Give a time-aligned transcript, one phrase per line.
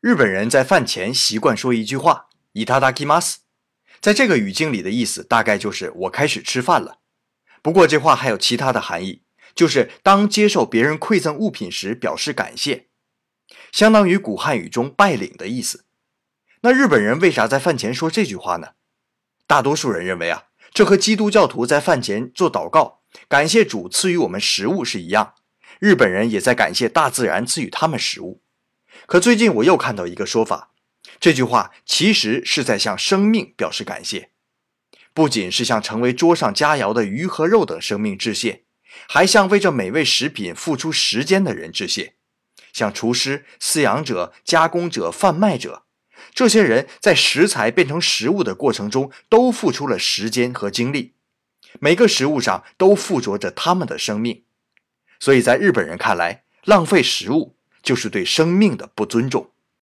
[0.00, 3.38] 日本人在饭前习惯说一句话“いただきます”，
[4.00, 6.98] 在这个语境里的意思大概就是“我开始吃饭了”。
[7.62, 9.22] 不过这话还有其他的含义，
[9.54, 12.86] 就是当接受别人馈赠物品时表示感谢，
[13.72, 15.84] 相当于古汉语中拜领的意思。
[16.60, 18.68] 那日本人为啥在饭前说这句话呢？
[19.48, 25.34] 大多数人认为啊，这和基督教徒在饭前做祷告，感谢主赐予我们食物是一样。
[25.80, 28.42] 日本人也在感谢大自然赐予他们食物。
[29.08, 30.72] 可最近我又看到一个说法，
[31.18, 34.32] 这句话其实是在向生命表示感谢，
[35.14, 38.64] 不仅是向成为桌上佳肴的鱼和肉等生命致谢，
[39.08, 42.16] 还向为这美味食品付出时间的人致谢，
[42.74, 45.84] 像厨师、饲养者、加工者、贩卖者，
[46.34, 51.14] 这些人在食材变成食物的过程中都付出了时间和精力，
[51.80, 54.44] 每个食物上都附着着他们的生命，
[55.18, 57.57] 所以在日本人看来，浪费食物。
[57.88, 59.50] 就是对生命的不尊重。